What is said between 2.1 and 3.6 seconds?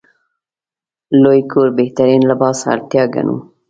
لباس اړتیا ګڼو.